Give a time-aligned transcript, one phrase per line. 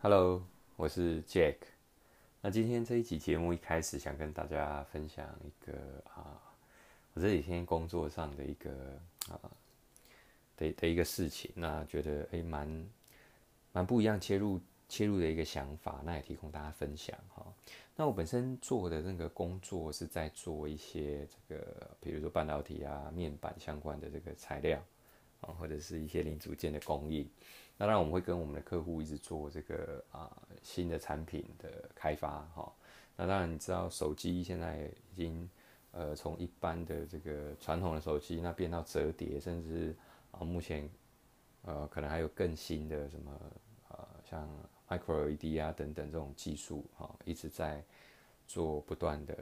[0.00, 0.46] Hello，
[0.76, 1.56] 我是 Jack。
[2.40, 5.76] 那今天这一集节目一开始想跟大家分享一个
[6.14, 6.40] 啊，
[7.14, 8.70] 我这几天工作上的一个
[9.28, 9.40] 啊
[10.56, 12.88] 的的一个事情，那觉得诶蛮
[13.72, 17.44] 蛮不一样切入切入的一个想法，那也提供大家分享哈。
[17.96, 24.80] 那我本身做的那个工作是在做一些这个，比如说半导体啊、面板相关的这个材料
[25.40, 27.28] 啊，或者是一些零组件的供应。
[27.80, 32.72] 那当然我们会跟我们的客户一直做这个啊新的产品的开发哈。
[33.16, 35.48] 那当然你知道手机现在已经
[35.92, 39.94] 呃从一般的这个传统的手机那变到折叠，甚至
[40.32, 40.90] 啊目前
[41.62, 43.32] 呃可能还有更新的什么
[43.90, 44.48] 呃像
[44.88, 47.80] micro LED 啊等等这种技术哈，一直在
[48.48, 49.34] 做不断的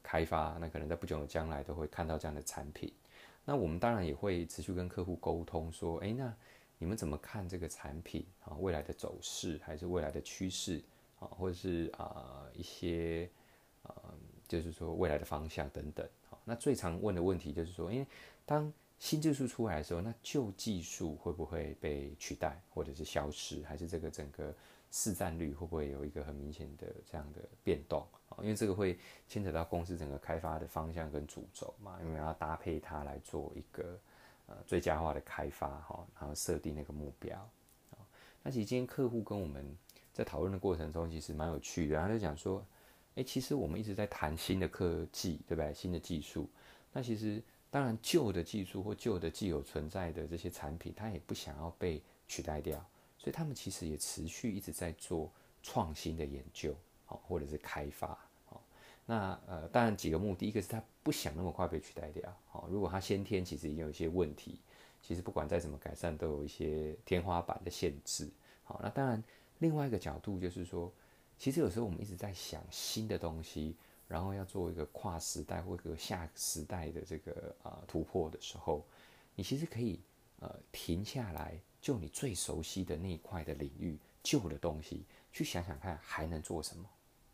[0.00, 0.56] 开发。
[0.60, 2.92] 那可能在不久的将来都会看到这样的产品。
[3.44, 6.32] 那我们当然也会持续跟客户沟通说，哎那。
[6.82, 8.56] 你们怎么看这个产品啊？
[8.58, 10.80] 未来的走势，还是未来的趋势
[11.18, 11.28] 啊？
[11.28, 13.28] 或者是啊一些
[13.82, 13.94] 呃，
[14.48, 16.08] 就是说未来的方向等等。
[16.30, 18.06] 啊，那最常问的问题就是说，因为
[18.46, 24.54] 当新技术出来的时候，那旧技术会不会被取代，或者是消失，还是这个整个
[24.90, 28.40] 市占率会不会有一个很明显的这样的变动啊？
[28.40, 34.00] 因为这个会牵扯到公司整个开发的方向跟主轴嘛，因为要搭配它来做一个。
[34.50, 37.38] 呃，最佳化的开发哈，然后设定那个目标
[37.92, 38.02] 啊。
[38.42, 39.64] 那其实今天客户跟我们
[40.12, 41.96] 在讨论的过程中，其实蛮有趣的。
[42.00, 42.66] 他就讲说，
[43.14, 45.72] 哎，其实我们一直在谈新的科技，对不对？
[45.72, 46.50] 新的技术。
[46.92, 47.40] 那其实
[47.70, 52.84] 当然旧的技术或旧的既有存在的这些产品，它也不想要被取代掉，
[53.16, 55.30] 所以他们其实也持续一直在做
[55.62, 56.74] 创新的研究，
[57.06, 58.18] 好，或者是开发。
[59.10, 64.60] 那呃，当然几个目的，一个是他不想那么快被取代掉，好，如果他先天其实已经有一些问题，
[65.02, 68.30] 其实不管再怎么改善，都有一些天花板的限制，
[68.62, 69.20] 好，那当然
[69.58, 70.92] 另外一个角度就是说，
[71.36, 73.74] 其实有时候我们一直在想新的东西，
[74.06, 78.86] 然后要做一个跨时代或者下时代的这个啊突破的时候，
[79.34, 79.98] 你其实可以
[80.38, 86.88] 呃停下来，就你最熟悉的那一块的领域旧的东西，去想想看还能做什么。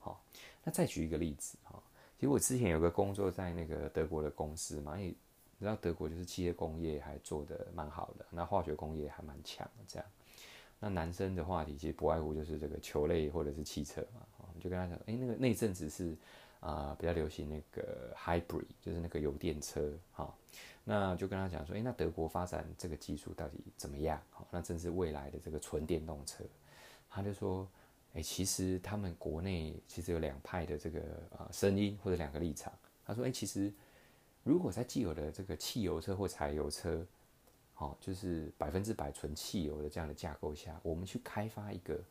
[0.07, 0.23] 好，
[0.63, 1.83] 那再举一个例子哈，
[2.17, 10.09] 其实我之前有个工作在那个德国的公司嘛，因为你知道德国就是汽车工业还做得蛮好的，那化学工业还蛮强的这样。
[10.79, 16.17] 那男生的话题其实不外乎就是这个球类或者是汽车嘛，就跟他讲，哎，那个那阵子是
[16.61, 20.33] 啊比较流行那个 hybrid，就是那个油电车哈，
[20.85, 24.23] 那就跟他讲说，哎，那德国发展这个技术到底怎么样？
[24.31, 26.45] 好，那正是未来的这个纯电动车，
[27.11, 27.69] 他就说。
[28.17, 31.01] 哎，其实他们国内其实有两派的这个
[31.37, 32.73] 啊声音或者两个立场。
[33.05, 33.71] 他说：“哎，其实
[34.43, 37.07] 如果在既有的这个汽油车或柴油车，
[37.75, 42.03] 好，就是百分之百纯汽油的这样的架构下，我们去开发一个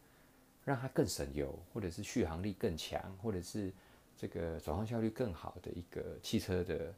[0.63, 3.73] 让它更省油，或者是续航力更强，或者是
[4.15, 6.93] 这个转换效率更好的一个汽车的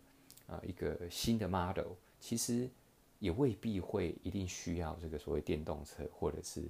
[0.47, 2.69] 啊一个新的 model，其实
[3.19, 6.61] 也未必会一定需要这个所谓电动车或者是。”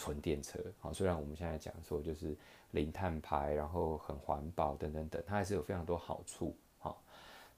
[0.00, 2.34] 纯电车，好，虽然我们现在讲说就是
[2.70, 7.02] 零碳排，然后很环保等等等，它还是有非常多好处，好，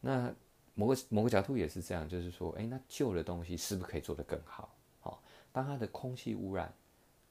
[0.00, 0.34] 那
[0.75, 4.75] 某个某个角度也是这样，就是说，哎，那旧的东西是不是可以做得更好？
[4.98, 5.22] 好，
[5.53, 6.75] 当它的空气污染，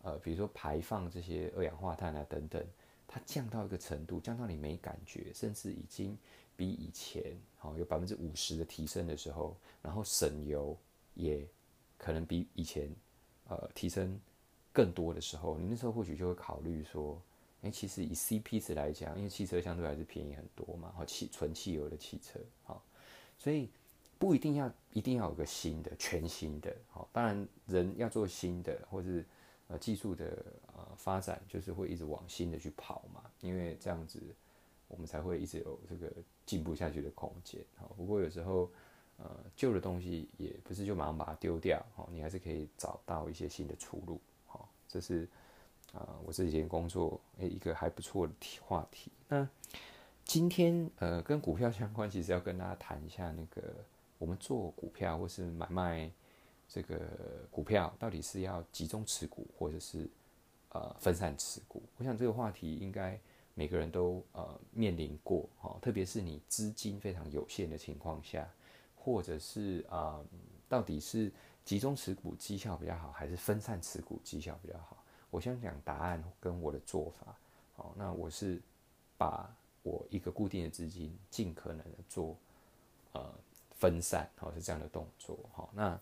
[0.02, 2.66] 呃，比如说排放这些二氧化碳啊等等，
[3.06, 6.18] 它降到一个程度，降到你没感觉，甚至已经
[6.56, 10.78] 比以前好有百分之五十的提升的时候，然后省油
[11.16, 11.46] 也
[11.98, 12.90] 可能比以前
[13.50, 14.18] 呃提升。
[14.74, 17.22] 更多的时候，你那时候或许就会考虑说，
[17.62, 22.84] 哎，其实以 CP 值来讲，因为汽车相对还是便宜很多嘛，好汽纯汽油的汽车，好，
[23.38, 23.70] 所以
[24.18, 29.26] 不一定要一定要有个新的全新的，好，当然人要做新的，或是
[29.68, 34.22] 呃技术的呃发展，就是会一直往新的去跑嘛，因为这样子
[34.88, 36.12] 我们才会一直有这个
[36.46, 38.72] 进步下去的空间，好，不过有时候
[39.18, 44.20] 呃旧的东西也不是就马上把它丢掉，哦，你还是可以找到一些新的出路。
[44.92, 45.28] 这是
[45.94, 49.12] 啊，我这几天工作诶一个还不错的题话题。
[49.30, 49.48] 那
[50.26, 53.74] 今天呃跟股票相关，其实要跟大家谈一下那个
[54.18, 56.12] 我们做股票或是买卖
[56.68, 57.00] 这个
[57.50, 60.10] 股票，到底是要集中持股或者是
[60.70, 61.82] 呃分散持股。
[61.98, 63.20] 我想这个话题应该
[63.54, 68.50] 每个人都呃面临过哈，特别是你资金非常有限的情况下，
[68.96, 70.20] 或者是啊
[70.72, 71.30] 到底是。
[71.64, 74.98] 集中持股绩效比较好，还是分散持股绩效比较好？
[75.30, 77.38] 我先讲答案跟我的做法。
[77.76, 78.60] 好，那我是
[79.16, 79.48] 把
[79.84, 82.36] 我一个固定的资金尽可能的做
[83.14, 83.32] 呃
[83.78, 85.38] 分散，好是这样的动作。
[85.54, 85.98] 好，那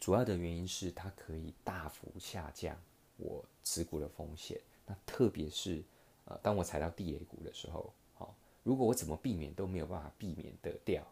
[0.00, 2.76] 主要的原因是它可以大幅下降
[3.18, 4.60] 我持股的风险。
[4.84, 5.80] 那特别是
[6.24, 8.34] 呃，当我踩到地雷股的时候，好，
[8.64, 11.06] 如果我怎么避免都没有办法避免得掉，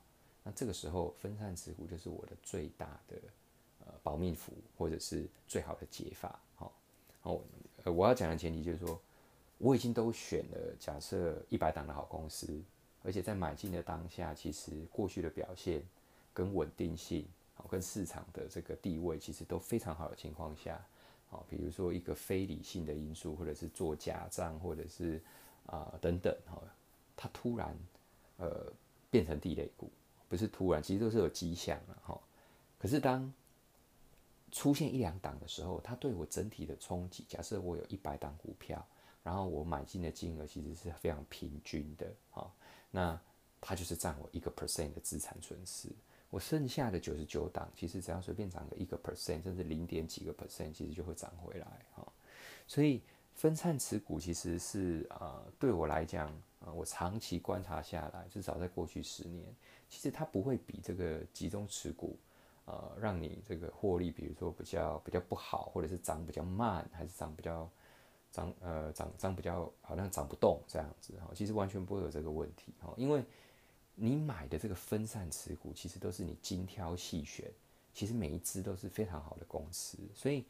[0.48, 3.16] 那这个时候分散持股就是我的最大的
[3.80, 6.40] 呃保命符，或者是最好的解法。
[6.54, 6.72] 好，
[7.20, 7.38] 好，
[7.84, 8.98] 呃，我要讲的前提就是说，
[9.58, 12.58] 我已经都选了假设一百档的好公司，
[13.02, 15.82] 而且在买进的当下，其实过去的表现
[16.32, 17.28] 跟稳定性。
[17.52, 20.76] 好跟市场的这个地位其实都非常好的情况下，
[21.28, 25.20] 啊，比如说一个非理性的因素，或者是做假账，或者是
[25.66, 26.62] 啊等等，哈，
[27.16, 27.76] 它突然
[28.36, 28.72] 呃
[29.10, 29.90] 变成地雷股，
[30.28, 32.20] 不是突然，其实都是有迹象了，哈。
[32.78, 33.32] 可是当
[34.50, 38.86] 出现一两档的时候，它对我整体的冲击，假设我有一百档股票，
[39.22, 42.50] 然后我买进的金额其实是非常平均的，哈，
[42.90, 43.20] 那
[43.60, 45.88] 它就是占我一个 percent 的资产损失。
[46.30, 52.06] 我剩下的九十九档，其实只要随便涨个一个 percent，甚至零点几个 percent，其实就会涨回来哈。
[52.66, 53.02] 所以
[53.34, 59.46] 分散持股其实是呃对我来讲，啊我长期观察下来，至少在过去十年，
[59.88, 62.18] 其实它不会比这个集中持股，
[62.64, 67.70] 呃让你这个获利，比如说比较比较不好，或者是涨比较慢，还是涨比较
[68.30, 71.30] 涨呃涨涨比较好像涨不动这样子哈。
[71.34, 73.24] 其实完全不会有这个问题哈，因为。
[74.00, 77.50] 你买的这个分散持股，其实都是你精挑细选，
[77.92, 80.44] 其实每一只都是非常好的公司，所以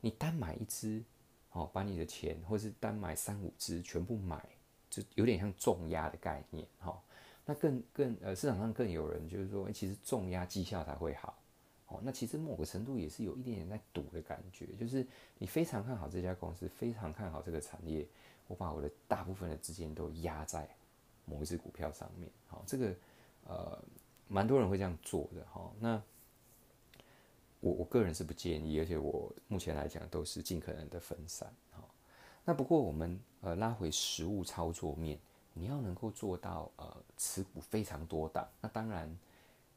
[0.00, 1.04] 你单买一只，
[1.52, 4.42] 哦，把你的钱，或是单买三五只全部买，
[4.90, 7.00] 就有点像重压的概念，哈。
[7.44, 11.38] 那更更呃，市场上更有人就是说，其实重压绩效才会好，
[11.86, 15.06] 哦，那其实某个程度也是有一点点在赌的感觉，就是
[15.38, 18.06] 你非常看好这家公司，非常看好这个产业，
[18.46, 20.68] 我把我的大部分的资金都压在。
[21.30, 22.94] 某一只股票上面，好，这个
[23.44, 23.84] 呃，
[24.28, 25.70] 蛮多人会这样做的哈。
[25.78, 26.02] 那
[27.60, 31.84] 我我个人是不建议，而且我目前来讲都是尽可能的分散哈。
[32.48, 35.18] 那不过我们呃拉回实物操作面，
[35.52, 39.14] 你要能够做到呃持股非常多档，那当然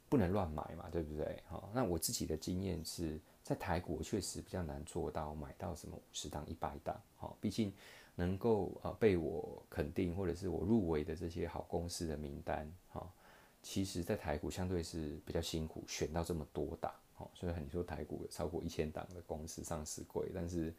[0.07, 1.43] 不能乱买嘛，对不对？
[1.49, 7.73] 哈，那我自己的经验是在台股确实比较难做到买到什么五十档、一百档，哈，毕竟。
[8.13, 13.09] 能够呃被我肯定或者是我入围的这些好公司的名单哈，
[13.63, 20.73] 其实，在台股相对是比较辛苦，选到这么多档哈，所以你说台股有超过一千档的公司上市柜，但是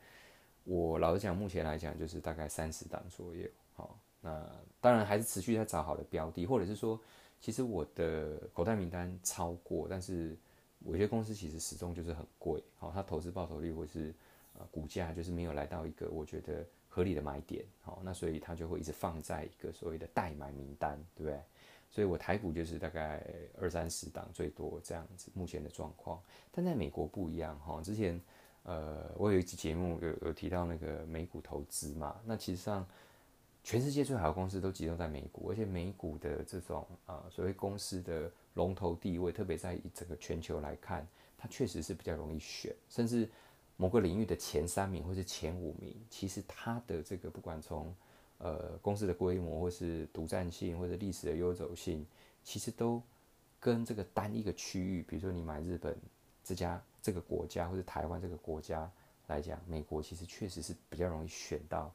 [0.64, 3.99] 我老实讲，目前来讲就是大概三十档左右好。
[4.20, 4.47] 那
[4.81, 7.00] 当然还是持续在找好的标的，或者是说，
[7.41, 10.37] 其实我的口袋名单超过，但是
[10.81, 14.14] 有些公司其实始终就是很贵，好，它投资报酬率或是
[14.59, 16.64] 呃股价就是没有来到一个我觉得。
[16.94, 21.41] 合理的买点，好，那所以它就会一直放在一个所谓的待买名单，对不对？
[21.88, 23.26] 所以我台股就是大概
[23.59, 26.20] 二三十档最多这样子，目前的状况。
[26.50, 28.20] 但在美国不一样，哈，之前
[28.64, 32.87] 呃我有一集节目有有提到那个美股投资嘛，那其实上
[33.64, 41.06] 全世界最好的公司都集中在美股，而且美股的这种呃所谓公司的龙头地位，特别在整个全球来看，
[41.37, 43.29] 它确实是比较容易选，甚至。
[43.79, 47.93] 某个领域的前三名或是前五名，其实它的这个不管从
[48.38, 52.06] 呃公司的规模，或是独占性，或者历史的悠久性，
[52.44, 53.03] 其实都
[53.59, 55.97] 跟这个单一个区域，比如说你买日本
[56.42, 58.90] 这家这个国家，或者台湾这个国家
[59.26, 61.92] 来讲，美国其实确实是比较容易选到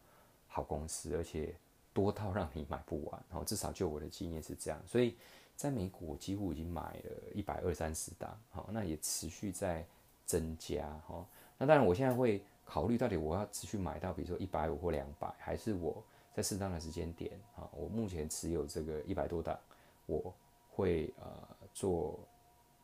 [0.48, 1.54] 好公司，而且
[1.94, 3.24] 多到让你买不完。
[3.30, 5.16] 然后至少就我的经验是这样，所以
[5.56, 9.86] 在美国几乎已经买了一百二三十档，好，那也持续在
[10.25, 11.25] 增加，哈。
[11.58, 19.60] 那当然，我现在会考虑到底我要持续买到，比如说一百五或两百，还是我在适当的时间点啊，我目前持有这个一百多档，
[20.06, 20.34] 我
[20.70, 22.20] 会呃做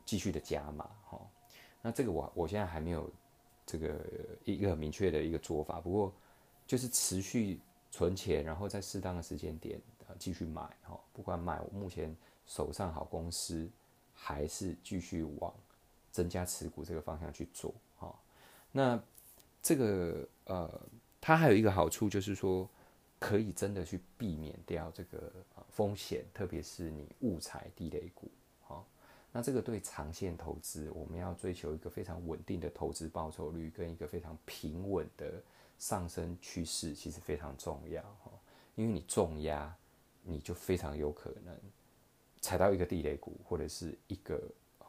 [0.05, 1.21] 继续的加码哈。
[1.83, 3.07] 那这个我我现在还没有
[3.65, 3.99] 这个
[4.45, 6.11] 一个很明确的一个做法，不过
[6.65, 7.59] 就是持续
[7.91, 12.15] 存钱，然后在适当的时间点啊继续买哈，不管买我目前
[12.47, 13.69] 手上好公司，
[14.13, 15.53] 还是继续往
[16.09, 18.17] 增加持股这个方向去做哈。
[18.71, 18.97] 那
[19.61, 20.81] 这个呃，
[21.19, 22.67] 它还有一个好处就是说，
[23.19, 25.31] 可以真的去避免掉这个
[25.69, 28.31] 风险，特别是你误踩地雷股，
[29.33, 35.41] 那这个对长线投资，我们要追求一个非常稳定的投资报酬率跟一个非常平稳的
[35.79, 38.01] 上升趋势，其实非常重要，
[38.75, 39.75] 因为你重压，
[40.21, 41.53] 你就非常有可能
[42.39, 44.37] 踩到一个地雷股，或者是一个，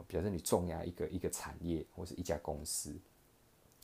[0.06, 2.94] 比如说你重压一个一个产业或是一家公司。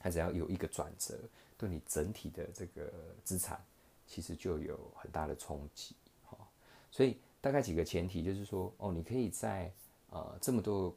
[0.02, 1.18] 它只要有一个转折，
[1.58, 2.90] 对你整体的这个
[3.22, 3.62] 资产，
[4.06, 6.38] 其实就有很大的冲击，哈。
[6.90, 9.70] 所以大概几个前提就是说，哦，你可以在
[10.10, 10.94] 呃这么多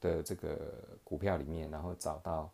[0.00, 2.50] 的这个股票里面，然后找到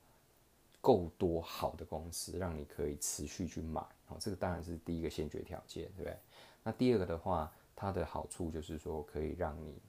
[0.81, 6.17] 够多好的公司，让你可以持续去买，哦，这个当然是第一个先决条件，对不对？
[6.63, 9.81] 那第二个的话，它的好处就是说可以让你，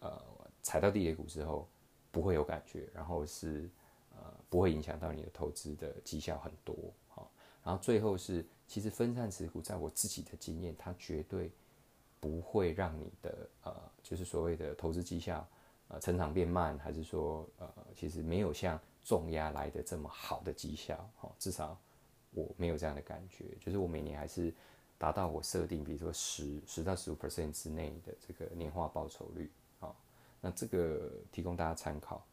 [0.00, 0.22] 呃，
[0.62, 1.68] 踩到地雷股之后
[2.10, 3.68] 不会有感觉，然后是
[4.14, 6.76] 呃不会影响到你的投资的绩效很多，
[7.08, 7.30] 好，
[7.62, 11.50] 然后最后是其实分散持股，在我自己的经验，它绝对
[12.24, 15.46] 不会让你的呃就是所谓的投资绩效
[15.88, 21.78] 呃成长变慢，还是说呃其实没有像重压来的这么好的绩效，哈，至少
[22.30, 24.50] 我没有这样的感觉，就是我每年还是
[24.96, 29.94] 达到我设定，比如说十十到十五 percent 之内的这个年化报酬率，好，
[30.40, 32.24] 那这个提供大家参考。